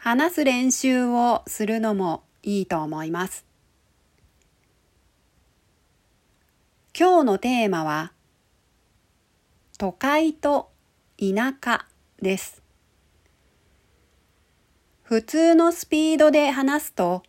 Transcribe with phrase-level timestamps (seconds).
[0.00, 3.44] 話す練習をするのもいいと思います。
[6.98, 8.12] 今日のテーマは
[9.76, 10.70] 都会と
[11.18, 11.86] 田舎
[12.22, 12.62] です。
[15.02, 17.22] 普通のスピードで話すと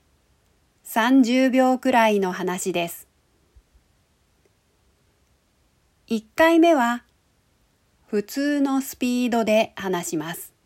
[0.86, 3.08] 30秒くらいの話です。
[6.08, 7.04] 1回目は
[8.08, 10.59] 普通のスピードで話します。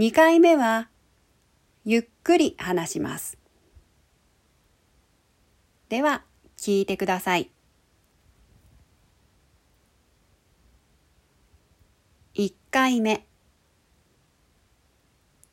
[0.00, 0.88] 2回目は
[1.84, 3.36] ゆっくり話します。
[5.90, 6.24] では
[6.56, 7.50] 聞いてください。
[12.34, 13.26] 1回目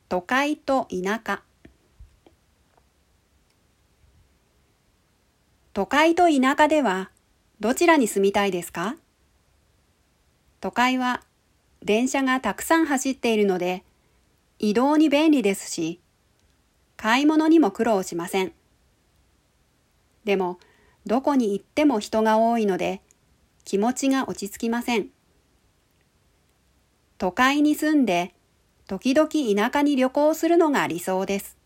[0.08, 1.44] 都会と田舎
[5.73, 7.11] 都会と田舎では
[7.59, 8.95] どちらに住みたいですか？
[10.61, 11.22] 都会は
[11.84, 13.84] 電車がたくさん走っているので
[14.60, 16.02] 移動に便利ですし、
[16.96, 18.54] 買い物にも苦労しません。
[20.24, 20.60] でも、
[21.06, 23.02] どこに行っても人が多いので、
[23.64, 25.10] 気持ちが落ち着きません。
[27.18, 28.34] 都会に住んで、
[28.88, 31.58] 時々田舎に旅行するのが理想です。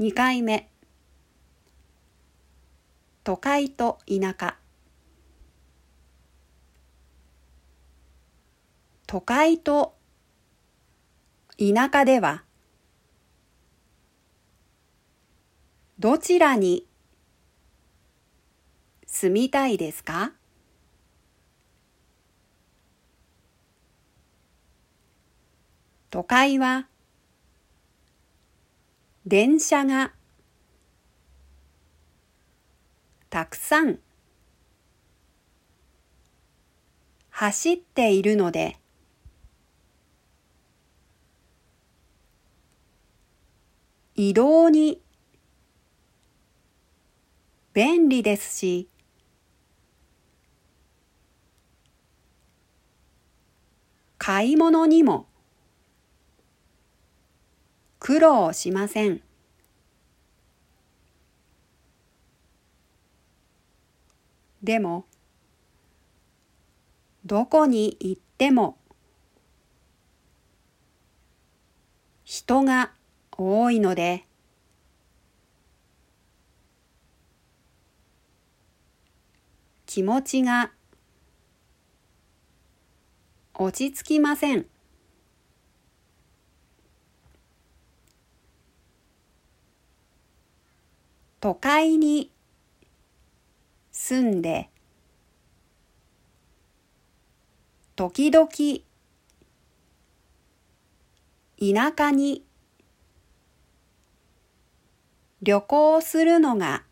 [0.00, 0.68] 2回目
[3.24, 4.56] 都会と田舎。
[9.06, 9.94] 都会と
[11.58, 12.44] 田舎では
[15.98, 16.86] どちらに
[19.06, 20.32] 住みたいですか？
[26.10, 26.88] 都会は
[29.24, 30.12] 電車が
[33.34, 33.98] たくさん。
[37.30, 38.76] 走っているので。
[44.14, 45.00] 移動に
[47.72, 48.88] 便利ですし。
[54.16, 55.26] 買い物にも
[57.98, 59.22] 苦労しません。
[64.64, 65.04] でも、
[67.26, 68.78] どこに行っても
[72.24, 72.90] 人が
[73.36, 74.24] 多いので、
[79.84, 80.72] 気持ちが
[83.52, 84.64] 落ち着きません。
[91.40, 92.33] 都会に
[93.96, 94.68] 住んで
[97.94, 98.48] 時々
[101.60, 102.44] 田舎に
[105.40, 106.82] 旅行するのが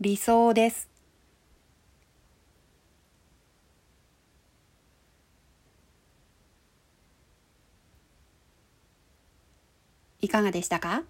[0.00, 0.90] 理想です。
[10.20, 11.04] いかがでしたか？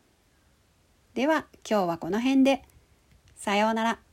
[1.19, 2.63] では今日はこの辺で。
[3.35, 4.08] さようなら。